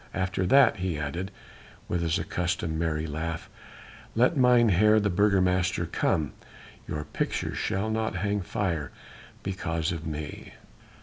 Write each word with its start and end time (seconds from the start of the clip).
After 0.15 0.47
that," 0.47 0.77
he 0.77 0.97
added 0.97 1.29
with 1.87 2.01
his 2.01 2.17
accustomed 2.17 2.79
merry 2.79 3.05
laugh, 3.05 3.51
"let 4.15 4.35
Mynheer, 4.35 4.99
the 4.99 5.11
Burgomaster 5.11 5.85
come, 5.85 6.33
your 6.87 7.03
picture 7.03 7.53
shall 7.53 7.91
not 7.91 8.15
hang 8.15 8.41
fire 8.41 8.89
because 9.43 9.91
of 9.91 10.07
me." 10.07 10.53